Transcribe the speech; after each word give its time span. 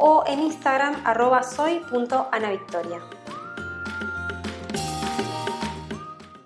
o 0.00 0.24
en 0.26 0.40
Instagram 0.40 0.96
arroba 1.04 1.42
soy.anavictoria. 1.42 2.98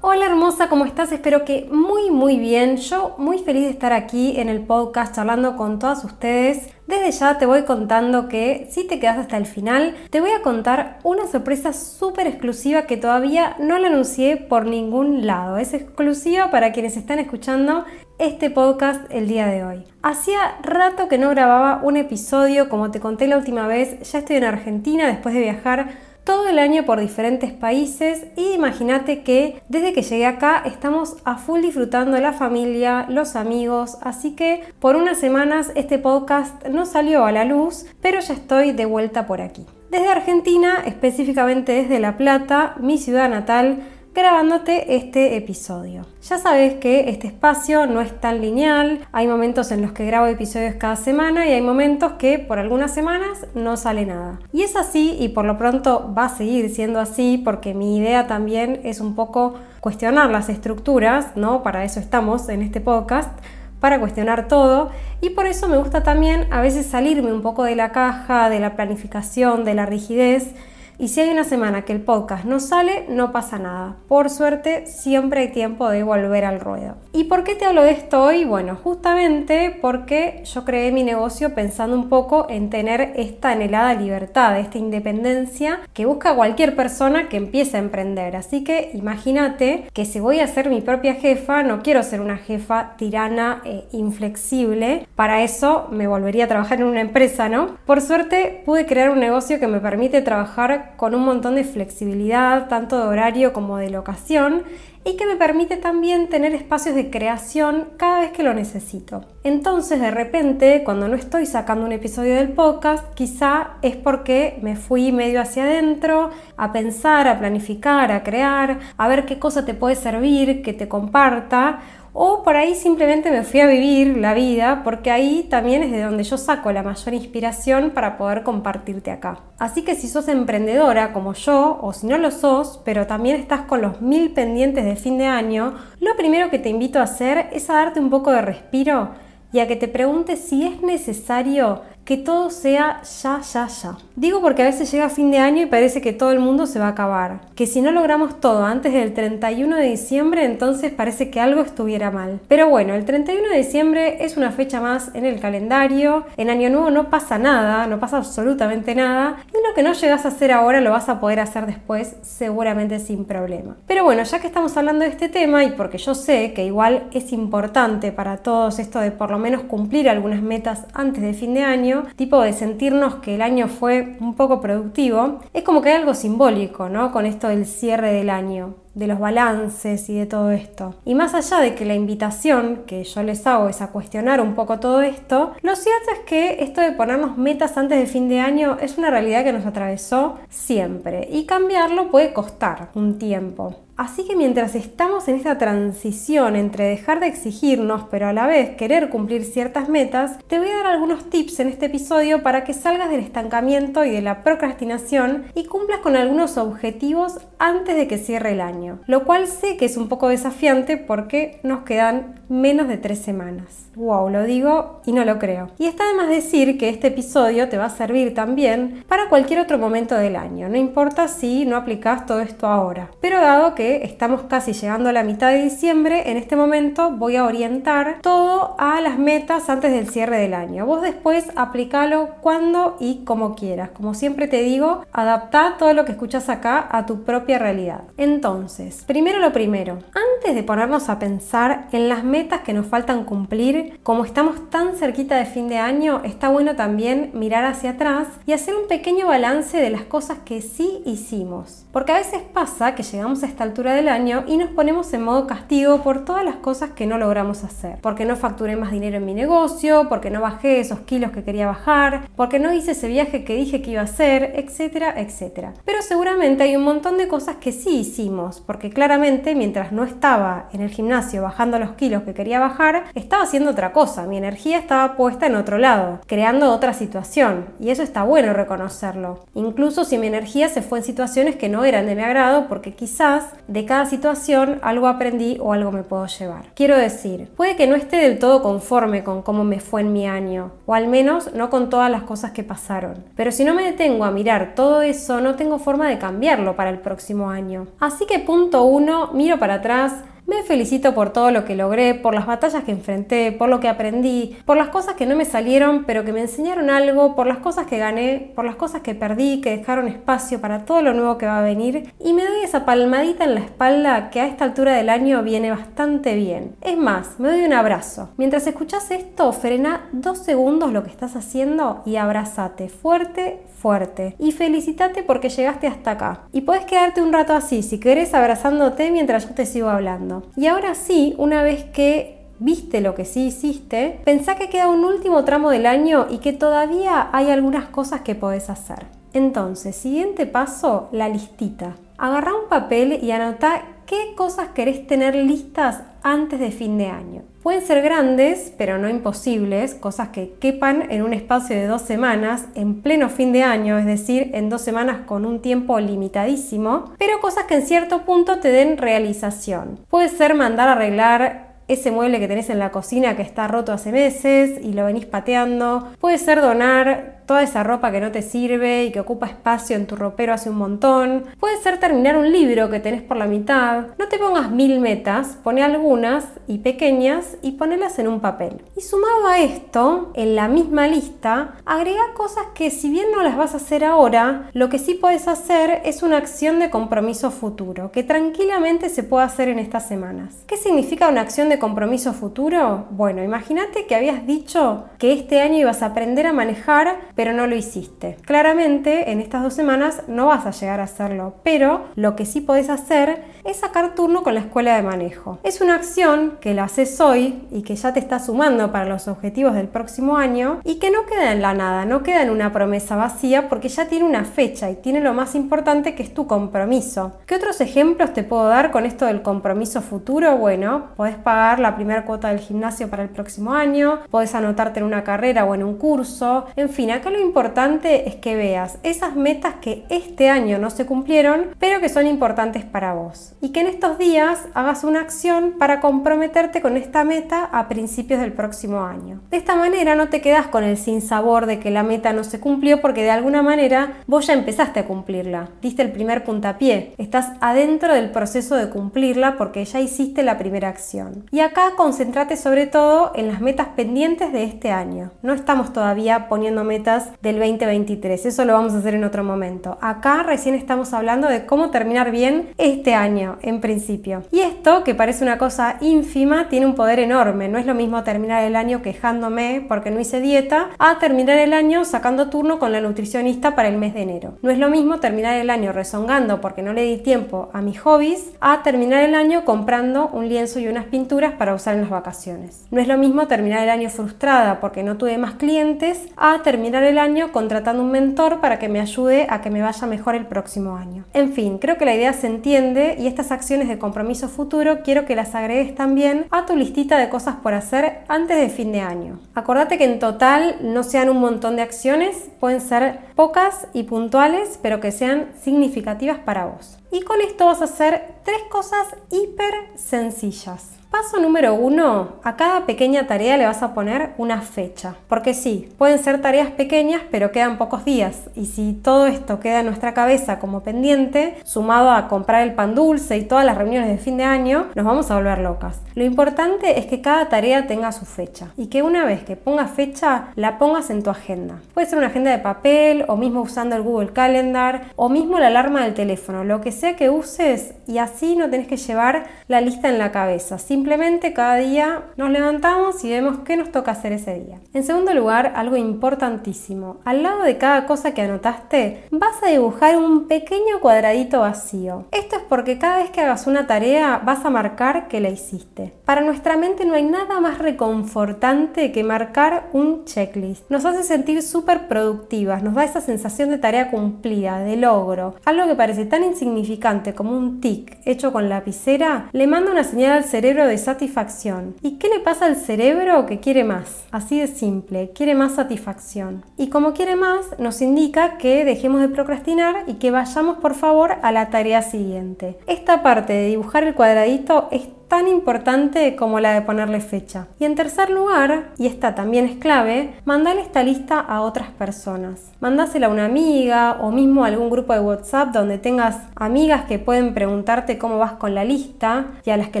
Hola 0.00 0.26
hermosa, 0.26 0.68
¿cómo 0.68 0.84
estás? 0.84 1.10
Espero 1.10 1.44
que 1.44 1.66
muy 1.72 2.10
muy 2.10 2.38
bien. 2.38 2.76
Yo 2.76 3.16
muy 3.18 3.38
feliz 3.38 3.64
de 3.64 3.70
estar 3.70 3.92
aquí 3.92 4.38
en 4.38 4.48
el 4.48 4.64
podcast 4.64 5.14
charlando 5.14 5.56
con 5.56 5.78
todas 5.78 6.04
ustedes. 6.04 6.77
Desde 6.88 7.10
ya 7.10 7.36
te 7.36 7.44
voy 7.44 7.64
contando 7.64 8.28
que 8.28 8.66
si 8.70 8.84
te 8.86 8.98
quedas 8.98 9.18
hasta 9.18 9.36
el 9.36 9.44
final, 9.44 9.94
te 10.08 10.22
voy 10.22 10.30
a 10.30 10.40
contar 10.40 11.00
una 11.02 11.26
sorpresa 11.26 11.74
súper 11.74 12.26
exclusiva 12.26 12.86
que 12.86 12.96
todavía 12.96 13.56
no 13.58 13.76
la 13.76 13.88
anuncié 13.88 14.38
por 14.38 14.64
ningún 14.64 15.26
lado. 15.26 15.58
Es 15.58 15.74
exclusiva 15.74 16.50
para 16.50 16.72
quienes 16.72 16.96
están 16.96 17.18
escuchando 17.18 17.84
este 18.18 18.48
podcast 18.48 19.04
el 19.10 19.28
día 19.28 19.48
de 19.48 19.64
hoy. 19.64 19.84
Hacía 20.02 20.56
rato 20.62 21.08
que 21.08 21.18
no 21.18 21.28
grababa 21.28 21.82
un 21.82 21.98
episodio, 21.98 22.70
como 22.70 22.90
te 22.90 23.00
conté 23.00 23.26
la 23.26 23.36
última 23.36 23.66
vez, 23.66 24.10
ya 24.10 24.20
estoy 24.20 24.36
en 24.36 24.44
Argentina 24.44 25.06
después 25.08 25.34
de 25.34 25.42
viajar 25.42 25.90
todo 26.28 26.46
el 26.46 26.58
año 26.58 26.84
por 26.84 27.00
diferentes 27.00 27.54
países 27.54 28.26
y 28.36 28.52
imagínate 28.52 29.22
que 29.22 29.62
desde 29.70 29.94
que 29.94 30.02
llegué 30.02 30.26
acá 30.26 30.62
estamos 30.66 31.16
a 31.24 31.38
full 31.38 31.62
disfrutando 31.62 32.18
la 32.18 32.34
familia, 32.34 33.06
los 33.08 33.34
amigos, 33.34 33.96
así 34.02 34.32
que 34.32 34.62
por 34.78 34.94
unas 34.94 35.18
semanas 35.18 35.72
este 35.74 35.96
podcast 35.98 36.66
no 36.66 36.84
salió 36.84 37.24
a 37.24 37.32
la 37.32 37.46
luz, 37.46 37.86
pero 38.02 38.20
ya 38.20 38.34
estoy 38.34 38.72
de 38.72 38.84
vuelta 38.84 39.26
por 39.26 39.40
aquí. 39.40 39.64
Desde 39.90 40.08
Argentina, 40.08 40.82
específicamente 40.84 41.72
desde 41.72 41.98
La 41.98 42.18
Plata, 42.18 42.74
mi 42.78 42.98
ciudad 42.98 43.30
natal, 43.30 43.78
grabándote 44.18 44.96
este 44.96 45.36
episodio. 45.36 46.04
Ya 46.28 46.38
sabes 46.38 46.74
que 46.74 47.08
este 47.08 47.28
espacio 47.28 47.86
no 47.86 48.00
es 48.00 48.20
tan 48.20 48.40
lineal, 48.40 49.06
hay 49.12 49.28
momentos 49.28 49.70
en 49.70 49.80
los 49.80 49.92
que 49.92 50.06
grabo 50.06 50.26
episodios 50.26 50.74
cada 50.74 50.96
semana 50.96 51.46
y 51.46 51.52
hay 51.52 51.60
momentos 51.60 52.14
que 52.14 52.40
por 52.40 52.58
algunas 52.58 52.92
semanas 52.92 53.46
no 53.54 53.76
sale 53.76 54.06
nada. 54.06 54.40
Y 54.52 54.62
es 54.62 54.74
así 54.74 55.16
y 55.20 55.28
por 55.28 55.44
lo 55.44 55.56
pronto 55.56 56.12
va 56.18 56.24
a 56.24 56.36
seguir 56.36 56.68
siendo 56.74 56.98
así 56.98 57.40
porque 57.44 57.74
mi 57.74 57.96
idea 57.96 58.26
también 58.26 58.80
es 58.82 59.00
un 59.00 59.14
poco 59.14 59.54
cuestionar 59.78 60.30
las 60.30 60.48
estructuras, 60.48 61.36
¿no? 61.36 61.62
Para 61.62 61.84
eso 61.84 62.00
estamos 62.00 62.48
en 62.48 62.62
este 62.62 62.80
podcast 62.80 63.30
para 63.78 64.00
cuestionar 64.00 64.48
todo 64.48 64.90
y 65.20 65.30
por 65.30 65.46
eso 65.46 65.68
me 65.68 65.76
gusta 65.76 66.02
también 66.02 66.52
a 66.52 66.60
veces 66.60 66.86
salirme 66.86 67.32
un 67.32 67.42
poco 67.42 67.62
de 67.62 67.76
la 67.76 67.92
caja, 67.92 68.50
de 68.50 68.58
la 68.58 68.74
planificación, 68.74 69.64
de 69.64 69.74
la 69.74 69.86
rigidez 69.86 70.54
y 70.98 71.08
si 71.08 71.20
hay 71.20 71.30
una 71.30 71.44
semana 71.44 71.82
que 71.82 71.92
el 71.92 72.00
podcast 72.00 72.44
no 72.44 72.58
sale, 72.58 73.06
no 73.08 73.30
pasa 73.30 73.58
nada. 73.58 73.96
Por 74.08 74.30
suerte, 74.30 74.86
siempre 74.86 75.42
hay 75.42 75.48
tiempo 75.52 75.88
de 75.88 76.02
volver 76.02 76.44
al 76.44 76.58
ruedo. 76.58 76.96
¿Y 77.12 77.24
por 77.24 77.44
qué 77.44 77.54
te 77.54 77.66
hablo 77.66 77.82
de 77.82 77.92
esto 77.92 78.22
hoy? 78.22 78.44
Bueno, 78.44 78.76
justamente 78.76 79.76
porque 79.80 80.42
yo 80.44 80.64
creé 80.64 80.90
mi 80.90 81.04
negocio 81.04 81.54
pensando 81.54 81.94
un 81.96 82.08
poco 82.08 82.46
en 82.50 82.68
tener 82.68 83.12
esta 83.14 83.50
anhelada 83.50 83.94
libertad, 83.94 84.58
esta 84.58 84.78
independencia 84.78 85.80
que 85.94 86.04
busca 86.04 86.34
cualquier 86.34 86.74
persona 86.74 87.28
que 87.28 87.36
empiece 87.36 87.76
a 87.76 87.80
emprender. 87.80 88.34
Así 88.34 88.64
que 88.64 88.90
imagínate 88.94 89.88
que 89.92 90.04
si 90.04 90.18
voy 90.18 90.40
a 90.40 90.48
ser 90.48 90.68
mi 90.68 90.80
propia 90.80 91.14
jefa, 91.14 91.62
no 91.62 91.82
quiero 91.82 92.02
ser 92.02 92.20
una 92.20 92.38
jefa 92.38 92.94
tirana 92.96 93.62
e 93.64 93.84
inflexible. 93.92 95.06
Para 95.14 95.42
eso 95.42 95.86
me 95.92 96.08
volvería 96.08 96.46
a 96.46 96.48
trabajar 96.48 96.80
en 96.80 96.86
una 96.86 97.00
empresa, 97.00 97.48
¿no? 97.48 97.76
Por 97.86 98.00
suerte 98.00 98.62
pude 98.66 98.86
crear 98.86 99.10
un 99.10 99.20
negocio 99.20 99.60
que 99.60 99.68
me 99.68 99.78
permite 99.78 100.22
trabajar 100.22 100.87
con 100.96 101.14
un 101.14 101.24
montón 101.24 101.54
de 101.54 101.64
flexibilidad, 101.64 102.68
tanto 102.68 102.98
de 102.98 103.06
horario 103.06 103.52
como 103.52 103.76
de 103.76 103.90
locación, 103.90 104.62
y 105.04 105.16
que 105.16 105.26
me 105.26 105.36
permite 105.36 105.76
también 105.76 106.28
tener 106.28 106.54
espacios 106.54 106.94
de 106.94 107.08
creación 107.08 107.88
cada 107.96 108.20
vez 108.20 108.32
que 108.32 108.42
lo 108.42 108.52
necesito. 108.52 109.24
Entonces, 109.42 110.00
de 110.00 110.10
repente, 110.10 110.82
cuando 110.84 111.08
no 111.08 111.16
estoy 111.16 111.46
sacando 111.46 111.86
un 111.86 111.92
episodio 111.92 112.34
del 112.34 112.50
podcast, 112.50 113.14
quizá 113.14 113.78
es 113.80 113.96
porque 113.96 114.58
me 114.60 114.76
fui 114.76 115.12
medio 115.12 115.40
hacia 115.40 115.64
adentro 115.64 116.30
a 116.56 116.72
pensar, 116.72 117.26
a 117.28 117.38
planificar, 117.38 118.12
a 118.12 118.22
crear, 118.22 118.80
a 118.96 119.08
ver 119.08 119.24
qué 119.24 119.38
cosa 119.38 119.64
te 119.64 119.74
puede 119.74 119.94
servir, 119.94 120.62
que 120.62 120.74
te 120.74 120.88
comparta 120.88 121.80
o 122.20 122.42
por 122.42 122.56
ahí 122.56 122.74
simplemente 122.74 123.30
me 123.30 123.44
fui 123.44 123.60
a 123.60 123.68
vivir 123.68 124.16
la 124.16 124.34
vida 124.34 124.82
porque 124.82 125.12
ahí 125.12 125.46
también 125.48 125.84
es 125.84 125.92
de 125.92 126.02
donde 126.02 126.24
yo 126.24 126.36
saco 126.36 126.72
la 126.72 126.82
mayor 126.82 127.14
inspiración 127.14 127.90
para 127.90 128.18
poder 128.18 128.42
compartirte 128.42 129.12
acá. 129.12 129.38
Así 129.56 129.82
que 129.82 129.94
si 129.94 130.08
sos 130.08 130.26
emprendedora 130.26 131.12
como 131.12 131.34
yo 131.34 131.78
o 131.80 131.92
si 131.92 132.08
no 132.08 132.18
lo 132.18 132.32
sos, 132.32 132.80
pero 132.84 133.06
también 133.06 133.36
estás 133.36 133.60
con 133.62 133.82
los 133.82 134.00
mil 134.00 134.32
pendientes 134.32 134.84
de 134.84 134.96
fin 134.96 135.16
de 135.16 135.26
año, 135.26 135.74
lo 136.00 136.16
primero 136.16 136.50
que 136.50 136.58
te 136.58 136.70
invito 136.70 136.98
a 136.98 137.04
hacer 137.04 137.50
es 137.52 137.70
a 137.70 137.74
darte 137.74 138.00
un 138.00 138.10
poco 138.10 138.32
de 138.32 138.42
respiro 138.42 139.10
y 139.52 139.60
a 139.60 139.68
que 139.68 139.76
te 139.76 139.86
preguntes 139.86 140.40
si 140.40 140.66
es 140.66 140.82
necesario 140.82 141.82
que 142.08 142.16
todo 142.16 142.48
sea 142.48 143.02
ya, 143.22 143.42
ya, 143.42 143.66
ya. 143.66 143.98
Digo 144.16 144.40
porque 144.40 144.62
a 144.62 144.64
veces 144.64 144.90
llega 144.90 145.10
fin 145.10 145.30
de 145.30 145.40
año 145.40 145.60
y 145.60 145.66
parece 145.66 146.00
que 146.00 146.14
todo 146.14 146.32
el 146.32 146.40
mundo 146.40 146.64
se 146.66 146.78
va 146.78 146.86
a 146.86 146.92
acabar. 146.92 147.42
Que 147.54 147.66
si 147.66 147.82
no 147.82 147.92
logramos 147.92 148.40
todo 148.40 148.64
antes 148.64 148.94
del 148.94 149.12
31 149.12 149.76
de 149.76 149.90
diciembre, 149.90 150.46
entonces 150.46 150.90
parece 150.90 151.28
que 151.28 151.38
algo 151.38 151.60
estuviera 151.60 152.10
mal. 152.10 152.40
Pero 152.48 152.70
bueno, 152.70 152.94
el 152.94 153.04
31 153.04 153.50
de 153.50 153.58
diciembre 153.58 154.24
es 154.24 154.38
una 154.38 154.52
fecha 154.52 154.80
más 154.80 155.10
en 155.12 155.26
el 155.26 155.38
calendario. 155.38 156.24
En 156.38 156.48
Año 156.48 156.70
Nuevo 156.70 156.90
no 156.90 157.10
pasa 157.10 157.36
nada, 157.36 157.86
no 157.86 158.00
pasa 158.00 158.16
absolutamente 158.16 158.94
nada. 158.94 159.36
Y 159.50 159.68
lo 159.68 159.74
que 159.74 159.82
no 159.82 159.92
llegas 159.92 160.24
a 160.24 160.28
hacer 160.28 160.50
ahora 160.50 160.80
lo 160.80 160.92
vas 160.92 161.10
a 161.10 161.20
poder 161.20 161.40
hacer 161.40 161.66
después, 161.66 162.16
seguramente 162.22 163.00
sin 163.00 163.26
problema. 163.26 163.76
Pero 163.86 164.04
bueno, 164.04 164.22
ya 164.22 164.38
que 164.38 164.46
estamos 164.46 164.74
hablando 164.78 165.04
de 165.04 165.10
este 165.10 165.28
tema 165.28 165.62
y 165.62 165.72
porque 165.72 165.98
yo 165.98 166.14
sé 166.14 166.54
que 166.54 166.64
igual 166.64 167.02
es 167.12 167.34
importante 167.34 168.12
para 168.12 168.38
todos 168.38 168.78
esto 168.78 168.98
de 168.98 169.10
por 169.10 169.30
lo 169.30 169.38
menos 169.38 169.64
cumplir 169.64 170.08
algunas 170.08 170.40
metas 170.40 170.86
antes 170.94 171.22
de 171.22 171.34
fin 171.34 171.52
de 171.52 171.64
año, 171.64 171.97
tipo 172.16 172.40
de 172.40 172.52
sentirnos 172.52 173.16
que 173.16 173.34
el 173.34 173.42
año 173.42 173.68
fue 173.68 174.16
un 174.20 174.34
poco 174.34 174.60
productivo, 174.60 175.40
es 175.52 175.62
como 175.62 175.82
que 175.82 175.90
hay 175.90 175.96
algo 175.96 176.14
simbólico, 176.14 176.88
¿no? 176.88 177.12
Con 177.12 177.26
esto 177.26 177.48
del 177.48 177.66
cierre 177.66 178.12
del 178.12 178.30
año 178.30 178.74
de 178.98 179.06
los 179.06 179.20
balances 179.20 180.08
y 180.08 180.18
de 180.18 180.26
todo 180.26 180.50
esto. 180.50 180.96
Y 181.04 181.14
más 181.14 181.32
allá 181.32 181.60
de 181.60 181.74
que 181.76 181.84
la 181.84 181.94
invitación 181.94 182.82
que 182.84 183.04
yo 183.04 183.22
les 183.22 183.46
hago 183.46 183.68
es 183.68 183.80
a 183.80 183.92
cuestionar 183.92 184.40
un 184.40 184.54
poco 184.54 184.80
todo 184.80 185.02
esto, 185.02 185.52
lo 185.62 185.76
cierto 185.76 186.10
es 186.12 186.18
que 186.26 186.64
esto 186.64 186.80
de 186.80 186.92
ponernos 186.92 187.38
metas 187.38 187.76
antes 187.76 187.98
de 187.98 188.06
fin 188.06 188.28
de 188.28 188.40
año 188.40 188.76
es 188.80 188.98
una 188.98 189.10
realidad 189.10 189.44
que 189.44 189.52
nos 189.52 189.66
atravesó 189.66 190.38
siempre 190.48 191.28
y 191.30 191.46
cambiarlo 191.46 192.10
puede 192.10 192.32
costar 192.32 192.90
un 192.94 193.18
tiempo. 193.18 193.76
Así 193.98 194.24
que 194.24 194.36
mientras 194.36 194.76
estamos 194.76 195.26
en 195.26 195.34
esta 195.34 195.58
transición 195.58 196.54
entre 196.54 196.84
dejar 196.84 197.18
de 197.18 197.26
exigirnos 197.26 198.04
pero 198.08 198.28
a 198.28 198.32
la 198.32 198.46
vez 198.46 198.76
querer 198.76 199.08
cumplir 199.08 199.44
ciertas 199.44 199.88
metas, 199.88 200.38
te 200.46 200.60
voy 200.60 200.68
a 200.68 200.76
dar 200.76 200.86
algunos 200.86 201.28
tips 201.28 201.58
en 201.58 201.66
este 201.66 201.86
episodio 201.86 202.44
para 202.44 202.62
que 202.62 202.74
salgas 202.74 203.10
del 203.10 203.18
estancamiento 203.18 204.04
y 204.04 204.10
de 204.10 204.22
la 204.22 204.44
procrastinación 204.44 205.46
y 205.56 205.64
cumplas 205.64 205.98
con 205.98 206.14
algunos 206.14 206.58
objetivos 206.58 207.40
antes 207.58 207.96
de 207.96 208.06
que 208.06 208.18
cierre 208.18 208.52
el 208.52 208.60
año. 208.60 209.00
Lo 209.08 209.24
cual 209.24 209.48
sé 209.48 209.76
que 209.76 209.86
es 209.86 209.96
un 209.96 210.08
poco 210.08 210.28
desafiante 210.28 210.96
porque 210.96 211.58
nos 211.64 211.82
quedan 211.82 212.40
menos 212.48 212.86
de 212.86 212.98
tres 212.98 213.18
semanas. 213.18 213.88
Wow, 213.96 214.30
lo 214.30 214.44
digo 214.44 215.00
y 215.06 215.12
no 215.12 215.24
lo 215.24 215.40
creo. 215.40 215.70
Y 215.76 215.86
está 215.86 216.06
de 216.06 216.14
más 216.14 216.28
decir 216.28 216.78
que 216.78 216.88
este 216.88 217.08
episodio 217.08 217.68
te 217.68 217.78
va 217.78 217.86
a 217.86 217.90
servir 217.90 218.32
también 218.32 219.04
para 219.08 219.28
cualquier 219.28 219.58
otro 219.58 219.76
momento 219.76 220.14
del 220.14 220.36
año, 220.36 220.68
no 220.68 220.76
importa 220.76 221.26
si 221.26 221.64
no 221.64 221.76
aplicas 221.76 222.26
todo 222.26 222.38
esto 222.40 222.68
ahora. 222.68 223.10
Pero 223.20 223.40
dado 223.40 223.74
que 223.74 223.87
estamos 223.96 224.42
casi 224.42 224.72
llegando 224.72 225.08
a 225.08 225.12
la 225.12 225.22
mitad 225.22 225.50
de 225.50 225.62
diciembre, 225.62 226.30
en 226.30 226.36
este 226.36 226.56
momento 226.56 227.10
voy 227.10 227.36
a 227.36 227.44
orientar 227.44 228.18
todo 228.22 228.76
a 228.78 229.00
las 229.00 229.18
metas 229.18 229.68
antes 229.68 229.92
del 229.92 230.08
cierre 230.08 230.38
del 230.38 230.54
año. 230.54 230.86
Vos 230.86 231.02
después 231.02 231.50
aplicalo 231.56 232.30
cuando 232.40 232.96
y 233.00 233.24
como 233.24 233.54
quieras. 233.54 233.90
Como 233.90 234.14
siempre 234.14 234.48
te 234.48 234.62
digo, 234.62 235.04
adapta 235.12 235.76
todo 235.78 235.92
lo 235.92 236.04
que 236.04 236.12
escuchas 236.12 236.48
acá 236.48 236.88
a 236.90 237.06
tu 237.06 237.24
propia 237.24 237.58
realidad. 237.58 238.02
Entonces, 238.16 239.04
primero 239.06 239.38
lo 239.38 239.52
primero, 239.52 239.98
antes 240.14 240.54
de 240.54 240.62
ponernos 240.62 241.08
a 241.08 241.18
pensar 241.18 241.88
en 241.92 242.08
las 242.08 242.24
metas 242.24 242.60
que 242.60 242.72
nos 242.72 242.86
faltan 242.86 243.24
cumplir, 243.24 243.98
como 244.02 244.24
estamos 244.24 244.70
tan 244.70 244.96
cerquita 244.96 245.36
de 245.36 245.46
fin 245.46 245.68
de 245.68 245.78
año, 245.78 246.22
está 246.24 246.48
bueno 246.48 246.76
también 246.76 247.30
mirar 247.34 247.64
hacia 247.64 247.90
atrás 247.90 248.28
y 248.46 248.52
hacer 248.52 248.74
un 248.74 248.88
pequeño 248.88 249.26
balance 249.28 249.76
de 249.78 249.90
las 249.90 250.02
cosas 250.02 250.38
que 250.44 250.62
sí 250.62 251.02
hicimos. 251.04 251.86
Porque 251.92 252.12
a 252.12 252.18
veces 252.18 252.42
pasa 252.52 252.94
que 252.94 253.02
llegamos 253.02 253.42
a 253.42 253.46
esta 253.46 253.64
altura 253.64 253.77
del 253.86 254.08
año 254.08 254.44
y 254.48 254.56
nos 254.56 254.70
ponemos 254.70 255.12
en 255.12 255.22
modo 255.22 255.46
castigo 255.46 256.02
por 256.02 256.24
todas 256.24 256.44
las 256.44 256.56
cosas 256.56 256.90
que 256.90 257.06
no 257.06 257.16
logramos 257.16 257.62
hacer. 257.64 257.98
Porque 258.02 258.24
no 258.24 258.36
facturé 258.36 258.76
más 258.76 258.90
dinero 258.90 259.18
en 259.18 259.24
mi 259.24 259.34
negocio, 259.34 260.06
porque 260.08 260.30
no 260.30 260.40
bajé 260.40 260.80
esos 260.80 261.00
kilos 261.00 261.30
que 261.30 261.44
quería 261.44 261.66
bajar, 261.66 262.28
porque 262.34 262.58
no 262.58 262.72
hice 262.72 262.92
ese 262.92 263.08
viaje 263.08 263.44
que 263.44 263.54
dije 263.54 263.80
que 263.80 263.92
iba 263.92 264.00
a 264.00 264.04
hacer, 264.04 264.52
etcétera, 264.56 265.14
etcétera. 265.16 265.74
Pero 265.84 266.02
seguramente 266.02 266.64
hay 266.64 266.76
un 266.76 266.84
montón 266.84 267.18
de 267.18 267.28
cosas 267.28 267.56
que 267.56 267.72
sí 267.72 268.00
hicimos, 268.00 268.60
porque 268.60 268.90
claramente 268.90 269.54
mientras 269.54 269.92
no 269.92 270.04
estaba 270.04 270.68
en 270.72 270.80
el 270.80 270.90
gimnasio 270.90 271.42
bajando 271.42 271.78
los 271.78 271.92
kilos 271.92 272.24
que 272.24 272.34
quería 272.34 272.58
bajar, 272.58 273.04
estaba 273.14 273.44
haciendo 273.44 273.70
otra 273.70 273.92
cosa, 273.92 274.26
mi 274.26 274.36
energía 274.36 274.78
estaba 274.78 275.16
puesta 275.16 275.46
en 275.46 275.54
otro 275.54 275.78
lado, 275.78 276.20
creando 276.26 276.72
otra 276.72 276.92
situación, 276.92 277.66
y 277.78 277.90
eso 277.90 278.02
está 278.02 278.24
bueno 278.24 278.52
reconocerlo. 278.52 279.44
Incluso 279.54 280.04
si 280.04 280.18
mi 280.18 280.26
energía 280.26 280.68
se 280.68 280.82
fue 280.82 280.98
en 280.98 281.04
situaciones 281.04 281.56
que 281.56 281.68
no 281.68 281.84
eran 281.84 282.06
de 282.06 282.14
mi 282.14 282.22
agrado, 282.22 282.66
porque 282.68 282.94
quizás 282.94 283.44
de 283.68 283.84
cada 283.84 284.06
situación 284.06 284.80
algo 284.82 285.06
aprendí 285.06 285.58
o 285.60 285.72
algo 285.72 285.92
me 285.92 286.02
puedo 286.02 286.26
llevar. 286.26 286.64
Quiero 286.74 286.96
decir, 286.96 287.48
puede 287.56 287.76
que 287.76 287.86
no 287.86 287.94
esté 287.94 288.16
del 288.16 288.38
todo 288.38 288.62
conforme 288.62 289.22
con 289.22 289.42
cómo 289.42 289.62
me 289.62 289.78
fue 289.78 290.00
en 290.00 290.12
mi 290.12 290.26
año, 290.26 290.72
o 290.86 290.94
al 290.94 291.06
menos 291.06 291.54
no 291.54 291.70
con 291.70 291.90
todas 291.90 292.10
las 292.10 292.22
cosas 292.22 292.52
que 292.52 292.64
pasaron, 292.64 293.24
pero 293.36 293.52
si 293.52 293.64
no 293.64 293.74
me 293.74 293.84
detengo 293.84 294.24
a 294.24 294.30
mirar 294.30 294.74
todo 294.74 295.02
eso, 295.02 295.40
no 295.40 295.54
tengo 295.54 295.78
forma 295.78 296.08
de 296.08 296.18
cambiarlo 296.18 296.74
para 296.74 296.90
el 296.90 296.98
próximo 296.98 297.50
año. 297.50 297.86
Así 298.00 298.26
que 298.26 298.38
punto 298.38 298.84
uno, 298.84 299.30
miro 299.34 299.58
para 299.58 299.74
atrás, 299.74 300.14
me 300.48 300.62
felicito 300.62 301.14
por 301.14 301.30
todo 301.30 301.50
lo 301.50 301.66
que 301.66 301.76
logré, 301.76 302.14
por 302.14 302.34
las 302.34 302.46
batallas 302.46 302.82
que 302.82 302.90
enfrenté, 302.90 303.52
por 303.52 303.68
lo 303.68 303.80
que 303.80 303.88
aprendí, 303.88 304.56
por 304.64 304.78
las 304.78 304.88
cosas 304.88 305.14
que 305.14 305.26
no 305.26 305.36
me 305.36 305.44
salieron 305.44 306.04
pero 306.04 306.24
que 306.24 306.32
me 306.32 306.40
enseñaron 306.40 306.88
algo, 306.88 307.36
por 307.36 307.46
las 307.46 307.58
cosas 307.58 307.86
que 307.86 307.98
gané, 307.98 308.52
por 308.56 308.64
las 308.64 308.76
cosas 308.76 309.02
que 309.02 309.14
perdí, 309.14 309.60
que 309.60 309.76
dejaron 309.76 310.08
espacio 310.08 310.60
para 310.60 310.86
todo 310.86 311.02
lo 311.02 311.12
nuevo 311.12 311.36
que 311.36 311.46
va 311.46 311.58
a 311.58 311.62
venir 311.62 312.14
y 312.18 312.32
me 312.32 312.46
doy 312.46 312.62
esa 312.64 312.86
palmadita 312.86 313.44
en 313.44 313.54
la 313.54 313.60
espalda 313.60 314.30
que 314.30 314.40
a 314.40 314.46
esta 314.46 314.64
altura 314.64 314.94
del 314.94 315.10
año 315.10 315.42
viene 315.42 315.70
bastante 315.70 316.34
bien. 316.34 316.76
Es 316.80 316.96
más, 316.96 317.38
me 317.38 317.48
doy 317.48 317.64
un 317.64 317.74
abrazo. 317.74 318.30
Mientras 318.38 318.66
escuchas 318.66 319.10
esto, 319.10 319.52
frena 319.52 320.08
dos 320.12 320.38
segundos 320.38 320.92
lo 320.92 321.04
que 321.04 321.10
estás 321.10 321.36
haciendo 321.36 322.02
y 322.06 322.16
abrázate 322.16 322.88
fuerte, 322.88 323.60
fuerte. 323.78 324.34
Y 324.38 324.52
felicítate 324.52 325.22
porque 325.22 325.48
llegaste 325.48 325.86
hasta 325.86 326.12
acá. 326.12 326.40
Y 326.52 326.62
puedes 326.62 326.84
quedarte 326.84 327.22
un 327.22 327.32
rato 327.32 327.54
así, 327.54 327.82
si 327.82 328.00
querés, 328.00 328.34
abrazándote 328.34 329.10
mientras 329.10 329.48
yo 329.48 329.54
te 329.54 329.66
sigo 329.66 329.88
hablando. 329.88 330.37
Y 330.56 330.66
ahora 330.66 330.94
sí, 330.94 331.34
una 331.38 331.62
vez 331.62 331.84
que 331.84 332.38
viste 332.58 333.00
lo 333.00 333.14
que 333.14 333.24
sí 333.24 333.46
hiciste, 333.46 334.20
pensá 334.24 334.56
que 334.56 334.68
queda 334.68 334.88
un 334.88 335.04
último 335.04 335.44
tramo 335.44 335.70
del 335.70 335.86
año 335.86 336.26
y 336.30 336.38
que 336.38 336.52
todavía 336.52 337.28
hay 337.32 337.50
algunas 337.50 337.86
cosas 337.86 338.22
que 338.22 338.34
podés 338.34 338.70
hacer. 338.70 339.06
Entonces, 339.32 339.94
siguiente 339.94 340.46
paso, 340.46 341.08
la 341.12 341.28
listita. 341.28 341.96
Agarra 342.16 342.54
un 342.54 342.68
papel 342.68 343.20
y 343.22 343.30
anota 343.30 343.82
qué 344.08 344.34
cosas 344.34 344.68
querés 344.68 345.06
tener 345.06 345.34
listas 345.34 346.02
antes 346.22 346.58
de 346.58 346.70
fin 346.70 346.96
de 346.96 347.08
año. 347.08 347.42
Pueden 347.62 347.82
ser 347.82 348.02
grandes, 348.02 348.72
pero 348.78 348.96
no 348.96 349.08
imposibles, 349.08 349.94
cosas 349.94 350.30
que 350.30 350.54
quepan 350.58 351.10
en 351.10 351.22
un 351.22 351.34
espacio 351.34 351.76
de 351.76 351.86
dos 351.86 352.02
semanas, 352.02 352.64
en 352.74 353.02
pleno 353.02 353.28
fin 353.28 353.52
de 353.52 353.62
año, 353.62 353.98
es 353.98 354.06
decir, 354.06 354.50
en 354.54 354.70
dos 354.70 354.80
semanas 354.80 355.26
con 355.26 355.44
un 355.44 355.60
tiempo 355.60 356.00
limitadísimo, 356.00 357.12
pero 357.18 357.40
cosas 357.40 357.64
que 357.64 357.74
en 357.74 357.82
cierto 357.82 358.22
punto 358.22 358.60
te 358.60 358.70
den 358.70 358.96
realización. 358.96 360.00
Puede 360.08 360.30
ser 360.30 360.54
mandar 360.54 360.88
a 360.88 360.92
arreglar 360.92 361.76
ese 361.86 362.10
mueble 362.10 362.40
que 362.40 362.48
tenés 362.48 362.70
en 362.70 362.78
la 362.78 362.90
cocina 362.90 363.36
que 363.36 363.42
está 363.42 363.68
roto 363.68 363.92
hace 363.92 364.10
meses 364.10 364.80
y 364.82 364.94
lo 364.94 365.04
venís 365.04 365.26
pateando. 365.26 366.08
Puede 366.18 366.38
ser 366.38 366.60
donar 366.62 367.37
toda 367.48 367.62
esa 367.62 367.82
ropa 367.82 368.12
que 368.12 368.20
no 368.20 368.30
te 368.30 368.42
sirve 368.42 369.06
y 369.06 369.10
que 369.10 369.20
ocupa 369.20 369.46
espacio 369.46 369.96
en 369.96 370.06
tu 370.06 370.16
ropero 370.16 370.52
hace 370.52 370.68
un 370.68 370.76
montón. 370.76 371.46
Puede 371.58 371.78
ser 371.78 371.98
terminar 371.98 372.36
un 372.36 372.52
libro 372.52 372.90
que 372.90 373.00
tenés 373.00 373.22
por 373.22 373.38
la 373.38 373.46
mitad. 373.46 374.08
No 374.18 374.28
te 374.28 374.38
pongas 374.38 374.70
mil 374.70 375.00
metas, 375.00 375.56
pone 375.64 375.82
algunas 375.82 376.44
y 376.66 376.78
pequeñas 376.78 377.56
y 377.62 377.72
ponelas 377.72 378.18
en 378.18 378.28
un 378.28 378.40
papel. 378.40 378.82
Y 378.94 379.00
sumado 379.00 379.48
a 379.48 379.60
esto, 379.60 380.30
en 380.34 380.54
la 380.54 380.68
misma 380.68 381.08
lista, 381.08 381.76
agrega 381.86 382.34
cosas 382.34 382.66
que 382.74 382.90
si 382.90 383.08
bien 383.08 383.32
no 383.34 383.42
las 383.42 383.56
vas 383.56 383.72
a 383.72 383.78
hacer 383.78 384.04
ahora, 384.04 384.68
lo 384.74 384.90
que 384.90 384.98
sí 384.98 385.14
puedes 385.14 385.48
hacer 385.48 386.02
es 386.04 386.22
una 386.22 386.36
acción 386.36 386.78
de 386.78 386.90
compromiso 386.90 387.50
futuro, 387.50 388.12
que 388.12 388.22
tranquilamente 388.22 389.08
se 389.08 389.22
puede 389.22 389.46
hacer 389.46 389.68
en 389.68 389.78
estas 389.78 390.06
semanas. 390.06 390.64
¿Qué 390.66 390.76
significa 390.76 391.28
una 391.30 391.40
acción 391.40 391.70
de 391.70 391.78
compromiso 391.78 392.34
futuro? 392.34 393.06
Bueno, 393.10 393.42
imagínate 393.42 394.04
que 394.04 394.14
habías 394.14 394.46
dicho 394.46 395.06
que 395.16 395.32
este 395.32 395.62
año 395.62 395.78
ibas 395.78 396.02
a 396.02 396.06
aprender 396.06 396.46
a 396.46 396.52
manejar 396.52 397.16
pero 397.38 397.52
no 397.52 397.68
lo 397.68 397.76
hiciste. 397.76 398.36
Claramente 398.44 399.30
en 399.30 399.38
estas 399.40 399.62
dos 399.62 399.72
semanas 399.72 400.22
no 400.26 400.46
vas 400.46 400.66
a 400.66 400.72
llegar 400.72 400.98
a 400.98 401.04
hacerlo, 401.04 401.54
pero 401.62 402.06
lo 402.16 402.34
que 402.34 402.44
sí 402.44 402.60
podés 402.60 402.90
hacer 402.90 403.44
es 403.62 403.76
sacar 403.76 404.16
turno 404.16 404.42
con 404.42 404.54
la 404.54 404.60
escuela 404.60 404.96
de 404.96 405.02
manejo. 405.02 405.60
Es 405.62 405.80
una 405.80 405.94
acción 405.94 406.58
que 406.60 406.74
la 406.74 406.84
haces 406.84 407.20
hoy 407.20 407.62
y 407.70 407.82
que 407.82 407.94
ya 407.94 408.12
te 408.12 408.18
está 408.18 408.40
sumando 408.40 408.90
para 408.90 409.04
los 409.04 409.28
objetivos 409.28 409.74
del 409.74 409.86
próximo 409.86 410.36
año 410.36 410.80
y 410.82 410.96
que 410.96 411.12
no 411.12 411.26
queda 411.26 411.52
en 411.52 411.62
la 411.62 411.74
nada, 411.74 412.04
no 412.06 412.24
queda 412.24 412.42
en 412.42 412.50
una 412.50 412.72
promesa 412.72 413.14
vacía 413.14 413.68
porque 413.68 413.88
ya 413.88 414.08
tiene 414.08 414.24
una 414.24 414.44
fecha 414.44 414.90
y 414.90 414.96
tiene 414.96 415.20
lo 415.20 415.32
más 415.32 415.54
importante 415.54 416.16
que 416.16 416.24
es 416.24 416.34
tu 416.34 416.48
compromiso. 416.48 417.34
¿Qué 417.46 417.54
otros 417.54 417.80
ejemplos 417.80 418.32
te 418.32 418.42
puedo 418.42 418.66
dar 418.66 418.90
con 418.90 419.06
esto 419.06 419.26
del 419.26 419.42
compromiso 419.42 420.02
futuro? 420.02 420.56
Bueno, 420.56 421.10
podés 421.14 421.36
pagar 421.36 421.78
la 421.78 421.94
primera 421.94 422.24
cuota 422.24 422.48
del 422.48 422.58
gimnasio 422.58 423.08
para 423.08 423.22
el 423.22 423.28
próximo 423.28 423.74
año, 423.74 424.22
podés 424.28 424.56
anotarte 424.56 424.98
en 424.98 425.06
una 425.06 425.22
carrera 425.22 425.64
o 425.66 425.76
en 425.76 425.84
un 425.84 425.98
curso, 425.98 426.66
en 426.74 426.88
fin, 426.88 427.12
acá 427.12 427.27
lo 427.30 427.40
importante 427.40 428.28
es 428.28 428.36
que 428.36 428.56
veas 428.56 428.98
esas 429.02 429.36
metas 429.36 429.74
que 429.80 430.04
este 430.08 430.48
año 430.48 430.78
no 430.78 430.90
se 430.90 431.06
cumplieron, 431.06 431.68
pero 431.78 432.00
que 432.00 432.08
son 432.08 432.26
importantes 432.26 432.84
para 432.84 433.14
vos. 433.14 433.54
Y 433.60 433.70
que 433.70 433.80
en 433.80 433.86
estos 433.86 434.18
días 434.18 434.66
hagas 434.74 435.04
una 435.04 435.20
acción 435.20 435.74
para 435.78 436.00
comprometerte 436.00 436.80
con 436.80 436.96
esta 436.96 437.24
meta 437.24 437.64
a 437.64 437.88
principios 437.88 438.40
del 438.40 438.52
próximo 438.52 439.02
año. 439.02 439.40
De 439.50 439.56
esta 439.56 439.76
manera 439.76 440.14
no 440.14 440.28
te 440.28 440.40
quedas 440.40 440.66
con 440.68 440.84
el 440.84 440.96
sinsabor 440.96 441.66
de 441.66 441.78
que 441.78 441.90
la 441.90 442.02
meta 442.02 442.32
no 442.32 442.44
se 442.44 442.60
cumplió 442.60 443.00
porque 443.00 443.22
de 443.22 443.30
alguna 443.30 443.62
manera 443.62 444.14
vos 444.26 444.46
ya 444.46 444.52
empezaste 444.52 445.00
a 445.00 445.06
cumplirla. 445.06 445.68
Diste 445.82 446.02
el 446.02 446.12
primer 446.12 446.44
puntapié. 446.44 447.14
Estás 447.18 447.52
adentro 447.60 448.14
del 448.14 448.30
proceso 448.30 448.76
de 448.76 448.90
cumplirla 448.90 449.56
porque 449.56 449.84
ya 449.84 450.00
hiciste 450.00 450.42
la 450.42 450.58
primera 450.58 450.88
acción. 450.88 451.46
Y 451.50 451.60
acá 451.60 451.92
concéntrate 451.96 452.56
sobre 452.56 452.86
todo 452.86 453.32
en 453.34 453.48
las 453.48 453.60
metas 453.60 453.88
pendientes 453.96 454.52
de 454.52 454.64
este 454.64 454.90
año. 454.90 455.30
No 455.42 455.52
estamos 455.52 455.92
todavía 455.92 456.48
poniendo 456.48 456.84
metas 456.84 457.17
del 457.42 457.58
2023. 457.58 458.46
Eso 458.46 458.64
lo 458.64 458.74
vamos 458.74 458.94
a 458.94 458.98
hacer 458.98 459.14
en 459.14 459.24
otro 459.24 459.44
momento. 459.44 459.98
Acá 460.00 460.42
recién 460.42 460.74
estamos 460.74 461.12
hablando 461.12 461.48
de 461.48 461.66
cómo 461.66 461.90
terminar 461.90 462.30
bien 462.30 462.70
este 462.78 463.14
año, 463.14 463.58
en 463.62 463.80
principio. 463.80 464.42
Y 464.50 464.60
esto, 464.60 465.04
que 465.04 465.14
parece 465.14 465.44
una 465.44 465.58
cosa 465.58 465.96
ínfima, 466.00 466.68
tiene 466.68 466.86
un 466.86 466.94
poder 466.94 467.18
enorme. 467.18 467.68
No 467.68 467.78
es 467.78 467.86
lo 467.86 467.94
mismo 467.94 468.22
terminar 468.22 468.64
el 468.64 468.76
año 468.76 469.02
quejándome 469.02 469.84
porque 469.88 470.10
no 470.10 470.20
hice 470.20 470.40
dieta, 470.40 470.90
a 470.98 471.18
terminar 471.18 471.58
el 471.58 471.72
año 471.72 472.04
sacando 472.04 472.50
turno 472.50 472.78
con 472.78 472.92
la 472.92 473.00
nutricionista 473.00 473.74
para 473.74 473.88
el 473.88 473.98
mes 473.98 474.14
de 474.14 474.22
enero. 474.22 474.54
No 474.62 474.70
es 474.70 474.78
lo 474.78 474.88
mismo 474.88 475.20
terminar 475.20 475.56
el 475.56 475.70
año 475.70 475.92
rezongando 475.92 476.60
porque 476.60 476.82
no 476.82 476.92
le 476.92 477.02
di 477.02 477.18
tiempo 477.18 477.70
a 477.72 477.80
mis 477.80 478.00
hobbies, 478.00 478.52
a 478.60 478.82
terminar 478.82 479.22
el 479.22 479.34
año 479.34 479.64
comprando 479.64 480.28
un 480.28 480.48
lienzo 480.48 480.78
y 480.78 480.88
unas 480.88 481.06
pinturas 481.06 481.52
para 481.52 481.74
usar 481.74 481.94
en 481.94 482.02
las 482.02 482.10
vacaciones. 482.10 482.86
No 482.90 483.00
es 483.00 483.08
lo 483.08 483.18
mismo 483.18 483.46
terminar 483.46 483.82
el 483.82 483.90
año 483.90 484.10
frustrada 484.10 484.80
porque 484.80 485.02
no 485.02 485.16
tuve 485.16 485.38
más 485.38 485.54
clientes, 485.54 486.28
a 486.36 486.62
terminar 486.62 486.97
el 487.02 487.18
año 487.18 487.52
contratando 487.52 488.02
un 488.02 488.10
mentor 488.10 488.60
para 488.60 488.78
que 488.78 488.88
me 488.88 489.00
ayude 489.00 489.46
a 489.48 489.60
que 489.60 489.70
me 489.70 489.82
vaya 489.82 490.06
mejor 490.06 490.34
el 490.34 490.46
próximo 490.46 490.96
año. 490.96 491.24
En 491.32 491.52
fin, 491.52 491.78
creo 491.78 491.98
que 491.98 492.04
la 492.04 492.14
idea 492.14 492.32
se 492.32 492.46
entiende 492.46 493.16
y 493.18 493.26
estas 493.26 493.50
acciones 493.50 493.88
de 493.88 493.98
compromiso 493.98 494.48
futuro 494.48 495.02
quiero 495.02 495.24
que 495.26 495.36
las 495.36 495.54
agregues 495.54 495.94
también 495.94 496.46
a 496.50 496.66
tu 496.66 496.76
listita 496.76 497.18
de 497.18 497.28
cosas 497.28 497.56
por 497.56 497.74
hacer 497.74 498.20
antes 498.28 498.56
de 498.56 498.68
fin 498.68 498.92
de 498.92 499.00
año. 499.00 499.38
Acordate 499.54 499.98
que 499.98 500.04
en 500.04 500.18
total 500.18 500.76
no 500.80 501.02
sean 501.02 501.28
un 501.28 501.40
montón 501.40 501.76
de 501.76 501.82
acciones, 501.82 502.48
pueden 502.60 502.80
ser 502.80 503.20
pocas 503.34 503.86
y 503.92 504.04
puntuales, 504.04 504.78
pero 504.82 505.00
que 505.00 505.12
sean 505.12 505.48
significativas 505.62 506.38
para 506.38 506.66
vos. 506.66 506.98
Y 507.10 507.22
con 507.22 507.40
esto 507.40 507.66
vas 507.66 507.80
a 507.80 507.84
hacer 507.84 508.34
tres 508.44 508.62
cosas 508.70 509.06
hiper 509.30 509.74
sencillas. 509.96 510.97
Paso 511.10 511.40
número 511.40 511.74
uno, 511.74 512.34
a 512.44 512.56
cada 512.56 512.84
pequeña 512.84 513.26
tarea 513.26 513.56
le 513.56 513.64
vas 513.64 513.82
a 513.82 513.94
poner 513.94 514.34
una 514.36 514.60
fecha. 514.60 515.14
Porque 515.26 515.54
sí, 515.54 515.88
pueden 515.96 516.18
ser 516.18 516.42
tareas 516.42 516.70
pequeñas, 516.70 517.22
pero 517.30 517.50
quedan 517.50 517.78
pocos 517.78 518.04
días. 518.04 518.50
Y 518.54 518.66
si 518.66 518.92
todo 518.92 519.26
esto 519.26 519.58
queda 519.58 519.80
en 519.80 519.86
nuestra 519.86 520.12
cabeza 520.12 520.58
como 520.58 520.82
pendiente, 520.82 521.56
sumado 521.64 522.10
a 522.10 522.28
comprar 522.28 522.62
el 522.62 522.74
pan 522.74 522.94
dulce 522.94 523.38
y 523.38 523.44
todas 523.44 523.64
las 523.64 523.78
reuniones 523.78 524.10
de 524.10 524.18
fin 524.18 524.36
de 524.36 524.44
año, 524.44 524.88
nos 524.94 525.06
vamos 525.06 525.30
a 525.30 525.36
volver 525.36 525.60
locas. 525.60 525.98
Lo 526.14 526.24
importante 526.24 526.98
es 526.98 527.06
que 527.06 527.22
cada 527.22 527.48
tarea 527.48 527.86
tenga 527.86 528.12
su 528.12 528.26
fecha. 528.26 528.72
Y 528.76 528.88
que 528.88 529.02
una 529.02 529.24
vez 529.24 529.44
que 529.44 529.56
pongas 529.56 529.90
fecha, 529.90 530.48
la 530.56 530.78
pongas 530.78 531.08
en 531.08 531.22
tu 531.22 531.30
agenda. 531.30 531.80
Puede 531.94 532.06
ser 532.06 532.18
una 532.18 532.26
agenda 532.26 532.50
de 532.50 532.58
papel, 532.58 533.24
o 533.28 533.36
mismo 533.38 533.62
usando 533.62 533.96
el 533.96 534.02
Google 534.02 534.34
Calendar, 534.34 535.12
o 535.16 535.30
mismo 535.30 535.58
la 535.58 535.68
alarma 535.68 536.04
del 536.04 536.12
teléfono. 536.12 536.64
Lo 536.64 536.82
que 536.82 536.92
sea 536.92 537.16
que 537.16 537.30
uses, 537.30 537.94
y 538.06 538.18
así 538.18 538.56
no 538.56 538.68
tenés 538.68 538.88
que 538.88 538.98
llevar 538.98 539.46
la 539.68 539.80
lista 539.80 540.10
en 540.10 540.18
la 540.18 540.32
cabeza 540.32 540.76
Simplemente 540.98 541.52
cada 541.52 541.76
día 541.76 542.24
nos 542.36 542.50
levantamos 542.50 543.22
y 543.22 543.30
vemos 543.30 543.60
qué 543.64 543.76
nos 543.76 543.92
toca 543.92 544.10
hacer 544.10 544.32
ese 544.32 544.54
día. 544.58 544.80
En 544.92 545.04
segundo 545.04 545.32
lugar, 545.32 545.74
algo 545.76 545.96
importantísimo. 545.96 547.18
Al 547.24 547.44
lado 547.44 547.62
de 547.62 547.78
cada 547.78 548.04
cosa 548.04 548.34
que 548.34 548.42
anotaste, 548.42 549.22
vas 549.30 549.62
a 549.62 549.68
dibujar 549.68 550.16
un 550.16 550.48
pequeño 550.48 550.98
cuadradito 551.00 551.60
vacío. 551.60 552.24
Esto 552.32 552.56
es 552.56 552.62
porque 552.68 552.98
cada 552.98 553.18
vez 553.18 553.30
que 553.30 553.42
hagas 553.42 553.68
una 553.68 553.86
tarea 553.86 554.42
vas 554.44 554.64
a 554.64 554.70
marcar 554.70 555.28
que 555.28 555.40
la 555.40 555.50
hiciste. 555.50 556.14
Para 556.24 556.40
nuestra 556.40 556.76
mente 556.76 557.04
no 557.04 557.14
hay 557.14 557.22
nada 557.22 557.60
más 557.60 557.78
reconfortante 557.78 559.12
que 559.12 559.22
marcar 559.22 559.90
un 559.92 560.24
checklist. 560.24 560.90
Nos 560.90 561.04
hace 561.04 561.22
sentir 561.22 561.62
súper 561.62 562.08
productivas, 562.08 562.82
nos 562.82 562.94
da 562.94 563.04
esa 563.04 563.20
sensación 563.20 563.70
de 563.70 563.78
tarea 563.78 564.10
cumplida, 564.10 564.80
de 564.80 564.96
logro. 564.96 565.54
Algo 565.64 565.86
que 565.86 565.94
parece 565.94 566.24
tan 566.24 566.42
insignificante 566.42 567.34
como 567.34 567.56
un 567.56 567.80
tic 567.80 568.18
hecho 568.24 568.52
con 568.52 568.68
lapicera, 568.68 569.48
le 569.52 569.68
manda 569.68 569.92
una 569.92 570.02
señal 570.02 570.32
al 570.32 570.44
cerebro 570.44 570.87
de 570.88 570.98
satisfacción. 570.98 571.94
¿Y 572.02 572.18
qué 572.18 572.28
le 572.28 572.40
pasa 572.40 572.66
al 572.66 572.76
cerebro 572.76 573.46
que 573.46 573.60
quiere 573.60 573.84
más? 573.84 574.24
Así 574.30 574.58
de 574.58 574.66
simple, 574.66 575.30
quiere 575.34 575.54
más 575.54 575.76
satisfacción. 575.76 576.64
Y 576.76 576.88
como 576.88 577.12
quiere 577.12 577.36
más, 577.36 577.78
nos 577.78 578.00
indica 578.02 578.58
que 578.58 578.84
dejemos 578.84 579.20
de 579.20 579.28
procrastinar 579.28 580.04
y 580.06 580.14
que 580.14 580.30
vayamos 580.30 580.78
por 580.78 580.94
favor 580.94 581.36
a 581.42 581.52
la 581.52 581.70
tarea 581.70 582.02
siguiente. 582.02 582.78
Esta 582.86 583.22
parte 583.22 583.52
de 583.52 583.66
dibujar 583.66 584.04
el 584.04 584.14
cuadradito 584.14 584.88
es 584.90 585.08
tan 585.28 585.46
importante 585.46 586.34
como 586.36 586.58
la 586.58 586.72
de 586.72 586.82
ponerle 586.82 587.20
fecha. 587.20 587.66
Y 587.78 587.84
en 587.84 587.94
tercer 587.94 588.30
lugar, 588.30 588.88
y 588.98 589.06
esta 589.06 589.34
también 589.34 589.66
es 589.66 589.76
clave, 589.76 590.34
mandale 590.46 590.80
esta 590.80 591.02
lista 591.02 591.38
a 591.38 591.60
otras 591.60 591.90
personas. 591.90 592.72
Mandásela 592.80 593.26
a 593.26 593.30
una 593.30 593.44
amiga 593.44 594.16
o 594.20 594.30
mismo 594.30 594.64
a 594.64 594.68
algún 594.68 594.88
grupo 594.88 595.12
de 595.12 595.20
WhatsApp 595.20 595.72
donde 595.72 595.98
tengas 595.98 596.38
amigas 596.54 597.04
que 597.04 597.18
pueden 597.18 597.52
preguntarte 597.52 598.16
cómo 598.16 598.38
vas 598.38 598.52
con 598.52 598.74
la 598.74 598.84
lista 598.84 599.46
y 599.64 599.70
a 599.70 599.76
las 599.76 599.88
que 599.88 600.00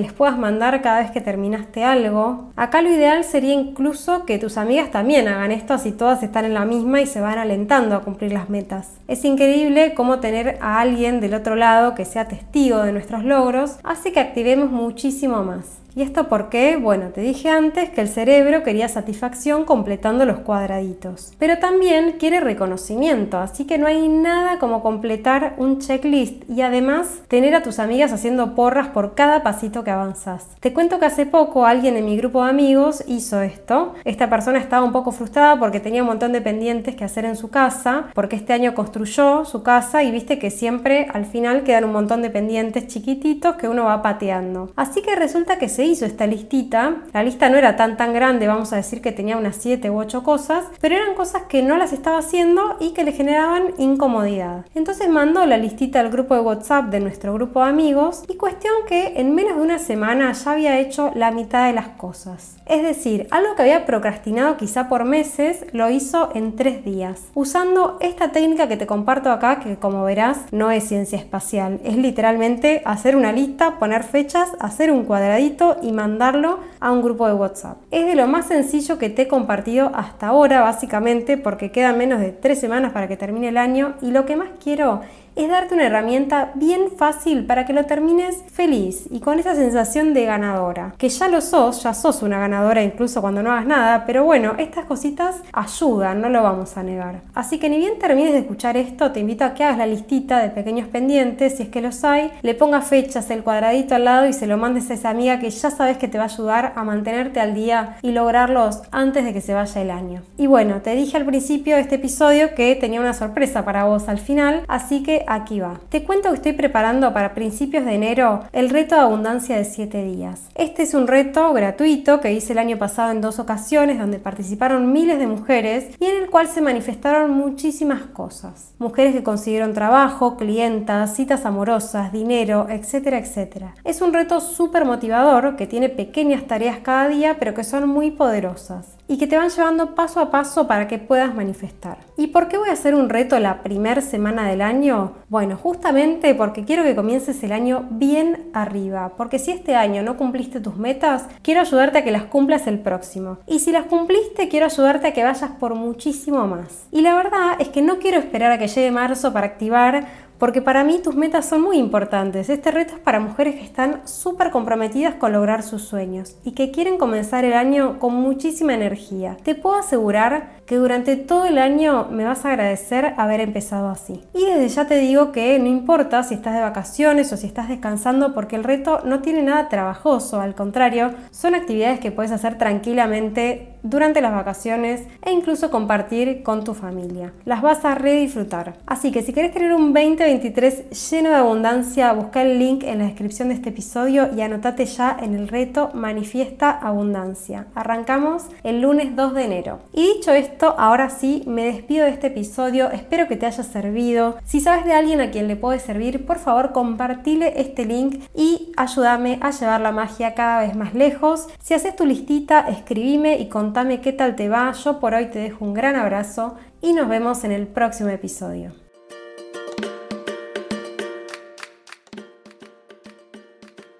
les 0.00 0.12
puedas 0.12 0.38
mandar 0.38 0.80
cada 0.80 1.00
vez 1.00 1.10
que 1.10 1.20
terminaste 1.20 1.84
algo. 1.84 2.50
Acá 2.56 2.80
lo 2.80 2.90
ideal 2.90 3.24
sería 3.24 3.52
incluso 3.52 4.24
que 4.24 4.38
tus 4.38 4.56
amigas 4.56 4.90
también 4.90 5.28
hagan 5.28 5.52
esto 5.52 5.74
así 5.74 5.92
todas 5.92 6.22
están 6.22 6.44
en 6.46 6.54
la 6.54 6.64
misma 6.64 7.00
y 7.00 7.06
se 7.06 7.20
van 7.20 7.38
alentando 7.38 7.96
a 7.96 8.00
cumplir 8.00 8.32
las 8.32 8.48
metas. 8.48 8.92
Es 9.08 9.24
increíble 9.24 9.92
cómo 9.94 10.20
tener 10.20 10.56
a 10.60 10.80
alguien 10.80 11.20
del 11.20 11.34
otro 11.34 11.56
lado 11.56 11.94
que 11.94 12.04
sea 12.04 12.28
testigo 12.28 12.78
de 12.78 12.92
nuestros 12.92 13.24
logros 13.24 13.78
hace 13.82 14.12
que 14.12 14.20
activemos 14.20 14.70
muchísimo 14.70 15.17
más. 15.26 15.78
¿Y 15.98 16.02
esto 16.02 16.28
por 16.28 16.48
qué? 16.48 16.76
Bueno, 16.76 17.08
te 17.08 17.20
dije 17.22 17.50
antes 17.50 17.90
que 17.90 18.00
el 18.00 18.08
cerebro 18.08 18.62
quería 18.62 18.88
satisfacción 18.88 19.64
completando 19.64 20.24
los 20.26 20.38
cuadraditos, 20.38 21.32
pero 21.40 21.58
también 21.58 22.18
quiere 22.20 22.38
reconocimiento, 22.38 23.38
así 23.38 23.64
que 23.64 23.78
no 23.78 23.88
hay 23.88 24.06
nada 24.06 24.60
como 24.60 24.80
completar 24.80 25.54
un 25.56 25.80
checklist 25.80 26.48
y 26.48 26.62
además 26.62 27.22
tener 27.26 27.56
a 27.56 27.64
tus 27.64 27.80
amigas 27.80 28.12
haciendo 28.12 28.54
porras 28.54 28.86
por 28.86 29.16
cada 29.16 29.42
pasito 29.42 29.82
que 29.82 29.90
avanzas. 29.90 30.46
Te 30.60 30.72
cuento 30.72 31.00
que 31.00 31.06
hace 31.06 31.26
poco 31.26 31.66
alguien 31.66 31.96
en 31.96 32.04
mi 32.04 32.16
grupo 32.16 32.44
de 32.44 32.50
amigos 32.50 33.02
hizo 33.08 33.40
esto. 33.40 33.94
Esta 34.04 34.30
persona 34.30 34.60
estaba 34.60 34.86
un 34.86 34.92
poco 34.92 35.10
frustrada 35.10 35.58
porque 35.58 35.80
tenía 35.80 36.02
un 36.02 36.08
montón 36.10 36.30
de 36.30 36.40
pendientes 36.40 36.94
que 36.94 37.02
hacer 37.02 37.24
en 37.24 37.34
su 37.34 37.50
casa, 37.50 38.10
porque 38.14 38.36
este 38.36 38.52
año 38.52 38.72
construyó 38.72 39.44
su 39.44 39.64
casa 39.64 40.04
y 40.04 40.12
viste 40.12 40.38
que 40.38 40.52
siempre 40.52 41.08
al 41.12 41.24
final 41.24 41.64
quedan 41.64 41.86
un 41.86 41.92
montón 41.92 42.22
de 42.22 42.30
pendientes 42.30 42.86
chiquititos 42.86 43.56
que 43.56 43.68
uno 43.68 43.86
va 43.86 44.00
pateando. 44.00 44.70
Así 44.76 45.02
que 45.02 45.16
resulta 45.16 45.58
que 45.58 45.68
se 45.68 45.87
hizo 45.88 46.06
esta 46.06 46.26
listita. 46.26 47.02
La 47.12 47.22
lista 47.22 47.48
no 47.48 47.56
era 47.56 47.76
tan 47.76 47.96
tan 47.96 48.12
grande, 48.12 48.46
vamos 48.46 48.72
a 48.72 48.76
decir 48.76 49.00
que 49.00 49.12
tenía 49.12 49.36
unas 49.36 49.56
7 49.56 49.90
u 49.90 49.98
8 49.98 50.22
cosas, 50.22 50.64
pero 50.80 50.94
eran 50.94 51.14
cosas 51.14 51.42
que 51.48 51.62
no 51.62 51.76
las 51.76 51.92
estaba 51.92 52.18
haciendo 52.18 52.76
y 52.80 52.90
que 52.90 53.04
le 53.04 53.12
generaban 53.12 53.74
incomodidad. 53.78 54.64
Entonces 54.74 55.08
mandó 55.08 55.44
la 55.46 55.56
listita 55.56 56.00
al 56.00 56.10
grupo 56.10 56.34
de 56.34 56.40
WhatsApp 56.40 56.86
de 56.86 57.00
nuestro 57.00 57.34
grupo 57.34 57.62
de 57.62 57.70
amigos 57.70 58.24
y 58.28 58.36
cuestión 58.36 58.74
que 58.86 59.14
en 59.16 59.34
menos 59.34 59.56
de 59.56 59.62
una 59.62 59.78
semana 59.78 60.32
ya 60.32 60.52
había 60.52 60.78
hecho 60.78 61.10
la 61.14 61.30
mitad 61.30 61.66
de 61.66 61.72
las 61.72 61.88
cosas. 61.88 62.56
Es 62.66 62.82
decir, 62.82 63.26
algo 63.30 63.54
que 63.56 63.62
había 63.62 63.86
procrastinado 63.86 64.56
quizá 64.56 64.88
por 64.88 65.04
meses, 65.04 65.64
lo 65.72 65.88
hizo 65.90 66.30
en 66.34 66.54
tres 66.54 66.84
días, 66.84 67.22
usando 67.34 67.96
esta 68.00 68.30
técnica 68.30 68.68
que 68.68 68.76
te 68.76 68.86
comparto 68.86 69.30
acá, 69.30 69.60
que 69.60 69.76
como 69.76 70.04
verás 70.04 70.40
no 70.52 70.70
es 70.70 70.84
ciencia 70.84 71.18
espacial, 71.18 71.80
es 71.84 71.96
literalmente 71.96 72.82
hacer 72.84 73.16
una 73.16 73.32
lista, 73.32 73.78
poner 73.78 74.02
fechas, 74.02 74.50
hacer 74.60 74.90
un 74.90 75.04
cuadradito 75.04 75.67
y 75.82 75.92
mandarlo 75.92 76.60
a 76.80 76.90
un 76.90 77.02
grupo 77.02 77.26
de 77.26 77.34
WhatsApp. 77.34 77.78
Es 77.90 78.06
de 78.06 78.14
lo 78.14 78.26
más 78.26 78.46
sencillo 78.46 78.98
que 78.98 79.10
te 79.10 79.22
he 79.22 79.28
compartido 79.28 79.90
hasta 79.94 80.28
ahora, 80.28 80.60
básicamente, 80.60 81.36
porque 81.36 81.70
quedan 81.70 81.98
menos 81.98 82.20
de 82.20 82.32
tres 82.32 82.58
semanas 82.58 82.92
para 82.92 83.08
que 83.08 83.16
termine 83.16 83.48
el 83.48 83.56
año 83.56 83.94
y 84.00 84.10
lo 84.10 84.26
que 84.26 84.36
más 84.36 84.48
quiero 84.62 85.02
es 85.38 85.48
darte 85.48 85.74
una 85.74 85.86
herramienta 85.86 86.50
bien 86.54 86.90
fácil 86.96 87.46
para 87.46 87.64
que 87.64 87.72
lo 87.72 87.86
termines 87.86 88.42
feliz 88.52 89.06
y 89.10 89.20
con 89.20 89.38
esa 89.38 89.54
sensación 89.54 90.12
de 90.12 90.24
ganadora. 90.24 90.94
Que 90.98 91.08
ya 91.08 91.28
lo 91.28 91.40
sos, 91.40 91.82
ya 91.82 91.94
sos 91.94 92.22
una 92.22 92.38
ganadora 92.38 92.82
incluso 92.82 93.20
cuando 93.20 93.42
no 93.42 93.52
hagas 93.52 93.66
nada, 93.66 94.04
pero 94.04 94.24
bueno, 94.24 94.54
estas 94.58 94.84
cositas 94.86 95.36
ayudan, 95.52 96.20
no 96.20 96.28
lo 96.28 96.42
vamos 96.42 96.76
a 96.76 96.82
negar. 96.82 97.20
Así 97.34 97.58
que 97.58 97.68
ni 97.68 97.78
bien 97.78 97.98
termines 97.98 98.32
de 98.32 98.40
escuchar 98.40 98.76
esto, 98.76 99.12
te 99.12 99.20
invito 99.20 99.44
a 99.44 99.54
que 99.54 99.64
hagas 99.64 99.78
la 99.78 99.86
listita 99.86 100.40
de 100.40 100.50
pequeños 100.50 100.88
pendientes, 100.88 101.56
si 101.56 101.64
es 101.64 101.68
que 101.68 101.80
los 101.80 102.02
hay, 102.04 102.32
le 102.42 102.54
pongas 102.54 102.86
fechas, 102.86 103.30
el 103.30 103.44
cuadradito 103.44 103.94
al 103.94 104.04
lado 104.04 104.26
y 104.26 104.32
se 104.32 104.46
lo 104.46 104.56
mandes 104.56 104.90
a 104.90 104.94
esa 104.94 105.10
amiga 105.10 105.38
que 105.38 105.50
ya 105.50 105.70
sabes 105.70 105.98
que 105.98 106.08
te 106.08 106.18
va 106.18 106.24
a 106.24 106.28
ayudar 106.28 106.72
a 106.74 106.82
mantenerte 106.82 107.40
al 107.40 107.54
día 107.54 107.96
y 108.02 108.10
lograrlos 108.10 108.82
antes 108.90 109.24
de 109.24 109.32
que 109.32 109.40
se 109.40 109.54
vaya 109.54 109.80
el 109.80 109.90
año. 109.90 110.22
Y 110.36 110.46
bueno, 110.46 110.82
te 110.82 110.94
dije 110.94 111.16
al 111.16 111.24
principio 111.24 111.76
de 111.76 111.82
este 111.82 111.94
episodio 111.94 112.54
que 112.54 112.74
tenía 112.74 113.00
una 113.00 113.14
sorpresa 113.14 113.64
para 113.64 113.84
vos 113.84 114.08
al 114.08 114.18
final, 114.18 114.62
así 114.66 115.02
que 115.02 115.24
aquí 115.28 115.60
va. 115.60 115.80
Te 115.88 116.04
cuento 116.04 116.30
que 116.30 116.36
estoy 116.36 116.52
preparando 116.52 117.12
para 117.12 117.34
principios 117.34 117.84
de 117.84 117.94
enero 117.94 118.44
el 118.52 118.70
reto 118.70 118.94
de 118.94 119.02
abundancia 119.02 119.56
de 119.56 119.64
7 119.64 120.02
días. 120.02 120.48
Este 120.54 120.82
es 120.82 120.94
un 120.94 121.06
reto 121.06 121.52
gratuito 121.52 122.20
que 122.20 122.32
hice 122.32 122.52
el 122.52 122.58
año 122.58 122.78
pasado 122.78 123.10
en 123.12 123.20
dos 123.20 123.38
ocasiones 123.38 123.98
donde 123.98 124.18
participaron 124.18 124.92
miles 124.92 125.18
de 125.18 125.26
mujeres 125.26 125.94
y 126.00 126.06
en 126.06 126.16
el 126.16 126.30
cual 126.30 126.48
se 126.48 126.60
manifestaron 126.60 127.30
muchísimas 127.30 128.02
cosas. 128.02 128.74
Mujeres 128.78 129.14
que 129.14 129.22
consiguieron 129.22 129.74
trabajo, 129.74 130.36
clientas, 130.36 131.14
citas 131.14 131.44
amorosas, 131.46 132.12
dinero, 132.12 132.66
etcétera, 132.68 133.18
etcétera. 133.18 133.74
Es 133.84 134.00
un 134.00 134.12
reto 134.12 134.40
súper 134.40 134.84
motivador 134.84 135.56
que 135.56 135.66
tiene 135.66 135.88
pequeñas 135.88 136.46
tareas 136.46 136.78
cada 136.78 137.08
día 137.08 137.36
pero 137.38 137.54
que 137.54 137.64
son 137.64 137.88
muy 137.88 138.10
poderosas 138.10 138.97
y 139.08 139.16
que 139.16 139.26
te 139.26 139.36
van 139.36 139.48
llevando 139.48 139.94
paso 139.94 140.20
a 140.20 140.30
paso 140.30 140.68
para 140.68 140.86
que 140.86 140.98
puedas 140.98 141.34
manifestar. 141.34 141.98
¿Y 142.16 142.28
por 142.28 142.48
qué 142.48 142.58
voy 142.58 142.68
a 142.68 142.74
hacer 142.74 142.94
un 142.94 143.08
reto 143.08 143.38
la 143.40 143.62
primera 143.62 144.02
semana 144.02 144.46
del 144.46 144.60
año? 144.60 145.14
Bueno, 145.28 145.56
justamente 145.56 146.34
porque 146.34 146.64
quiero 146.64 146.84
que 146.84 146.94
comiences 146.94 147.42
el 147.42 147.52
año 147.52 147.86
bien 147.90 148.50
arriba, 148.52 149.12
porque 149.16 149.38
si 149.38 149.50
este 149.50 149.74
año 149.74 150.02
no 150.02 150.16
cumpliste 150.16 150.60
tus 150.60 150.76
metas, 150.76 151.26
quiero 151.42 151.62
ayudarte 151.62 151.98
a 151.98 152.04
que 152.04 152.12
las 152.12 152.24
cumplas 152.24 152.66
el 152.66 152.80
próximo. 152.80 153.38
Y 153.46 153.60
si 153.60 153.72
las 153.72 153.86
cumpliste, 153.86 154.48
quiero 154.48 154.66
ayudarte 154.66 155.08
a 155.08 155.14
que 155.14 155.24
vayas 155.24 155.50
por 155.58 155.74
muchísimo 155.74 156.46
más. 156.46 156.86
Y 156.92 157.00
la 157.00 157.14
verdad 157.14 157.56
es 157.58 157.68
que 157.68 157.82
no 157.82 157.98
quiero 157.98 158.18
esperar 158.18 158.52
a 158.52 158.58
que 158.58 158.68
llegue 158.68 158.90
marzo 158.90 159.32
para 159.32 159.46
activar 159.46 160.27
porque 160.38 160.62
para 160.62 160.84
mí 160.84 161.00
tus 161.02 161.16
metas 161.16 161.46
son 161.46 161.62
muy 161.62 161.78
importantes. 161.78 162.48
Este 162.48 162.70
reto 162.70 162.94
es 162.94 163.00
para 163.00 163.20
mujeres 163.20 163.56
que 163.56 163.64
están 163.64 164.06
súper 164.06 164.50
comprometidas 164.50 165.14
con 165.14 165.32
lograr 165.32 165.62
sus 165.62 165.82
sueños 165.82 166.36
y 166.44 166.52
que 166.52 166.70
quieren 166.70 166.98
comenzar 166.98 167.44
el 167.44 167.52
año 167.52 167.98
con 167.98 168.14
muchísima 168.14 168.74
energía. 168.74 169.36
Te 169.42 169.54
puedo 169.54 169.76
asegurar 169.76 170.58
que 170.66 170.76
durante 170.76 171.16
todo 171.16 171.46
el 171.46 171.58
año 171.58 172.08
me 172.10 172.24
vas 172.24 172.44
a 172.44 172.50
agradecer 172.50 173.14
haber 173.16 173.40
empezado 173.40 173.88
así. 173.88 174.22
Y 174.34 174.44
desde 174.44 174.68
ya 174.68 174.86
te 174.86 174.98
digo 174.98 175.32
que 175.32 175.58
no 175.58 175.66
importa 175.66 176.22
si 176.22 176.34
estás 176.34 176.54
de 176.54 176.60
vacaciones 176.60 177.32
o 177.32 177.36
si 177.36 177.46
estás 177.46 177.68
descansando 177.68 178.34
porque 178.34 178.56
el 178.56 178.64
reto 178.64 179.00
no 179.04 179.20
tiene 179.20 179.42
nada 179.42 179.68
trabajoso, 179.68 180.40
al 180.40 180.54
contrario, 180.54 181.12
son 181.30 181.54
actividades 181.54 182.00
que 182.00 182.12
puedes 182.12 182.32
hacer 182.32 182.58
tranquilamente 182.58 183.77
durante 183.82 184.20
las 184.20 184.32
vacaciones 184.32 185.02
e 185.22 185.32
incluso 185.32 185.70
compartir 185.70 186.42
con 186.42 186.64
tu 186.64 186.74
familia. 186.74 187.32
Las 187.44 187.62
vas 187.62 187.84
a 187.84 187.94
redisfrutar. 187.94 188.74
Así 188.86 189.12
que 189.12 189.22
si 189.22 189.32
quieres 189.32 189.52
tener 189.52 189.74
un 189.74 189.92
2023 189.92 191.10
lleno 191.10 191.30
de 191.30 191.36
abundancia, 191.36 192.12
busca 192.12 192.42
el 192.42 192.58
link 192.58 192.82
en 192.84 192.98
la 192.98 193.04
descripción 193.04 193.48
de 193.48 193.54
este 193.54 193.70
episodio 193.70 194.28
y 194.34 194.40
anotate 194.40 194.86
ya 194.86 195.16
en 195.20 195.34
el 195.34 195.48
reto 195.48 195.90
Manifiesta 195.94 196.70
Abundancia. 196.70 197.66
Arrancamos 197.74 198.44
el 198.62 198.80
lunes 198.80 199.14
2 199.16 199.34
de 199.34 199.44
enero. 199.44 199.78
Y 199.92 200.14
dicho 200.14 200.32
esto, 200.32 200.74
ahora 200.78 201.10
sí, 201.10 201.44
me 201.46 201.64
despido 201.64 202.04
de 202.04 202.12
este 202.12 202.28
episodio. 202.28 202.90
Espero 202.90 203.28
que 203.28 203.36
te 203.36 203.46
haya 203.46 203.62
servido. 203.62 204.36
Si 204.44 204.60
sabes 204.60 204.84
de 204.84 204.92
alguien 204.92 205.20
a 205.20 205.30
quien 205.30 205.48
le 205.48 205.56
puede 205.56 205.78
servir, 205.78 206.26
por 206.26 206.38
favor 206.38 206.72
compartile 206.72 207.60
este 207.60 207.84
link 207.84 208.22
y 208.34 208.72
ayúdame 208.76 209.38
a 209.40 209.50
llevar 209.50 209.80
la 209.80 209.92
magia 209.92 210.34
cada 210.34 210.60
vez 210.60 210.76
más 210.76 210.94
lejos. 210.94 211.46
Si 211.62 211.74
haces 211.74 211.96
tu 211.96 212.06
listita, 212.06 212.60
escribime 212.68 213.36
y 213.38 213.48
contame 213.68 214.00
qué 214.00 214.14
tal 214.14 214.34
te 214.34 214.48
va. 214.48 214.72
Yo 214.72 214.98
por 214.98 215.12
hoy 215.12 215.26
te 215.26 215.40
dejo 215.40 215.62
un 215.62 215.74
gran 215.74 215.94
abrazo 215.94 216.56
y 216.80 216.94
nos 216.94 217.06
vemos 217.06 217.44
en 217.44 217.52
el 217.52 217.66
próximo 217.66 218.08
episodio. 218.08 218.72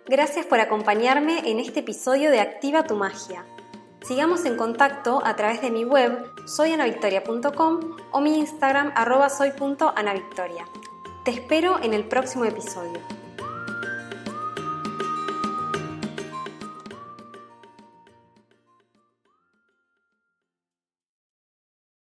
Gracias 0.07 0.47
por 0.47 0.59
acompañarme 0.59 1.51
en 1.51 1.61
este 1.61 1.81
episodio 1.81 2.31
de 2.31 2.41
Activa 2.41 2.85
tu 2.85 2.97
Magia. 2.97 3.45
Sigamos 4.07 4.47
en 4.47 4.57
contacto 4.57 5.21
a 5.23 5.37
través 5.37 5.61
de 5.61 5.71
mi 5.71 5.85
web 5.85 6.19
soyanavictoria.com 6.47 7.81
o 8.11 8.21
mi 8.23 8.39
Instagram 8.39 8.93
arroba 8.95 9.29
soy.anavictoria. 9.29 10.65
Te 11.27 11.33
espero 11.33 11.79
en 11.83 11.93
el 11.93 12.09
próximo 12.09 12.47
episodio. 12.47 13.18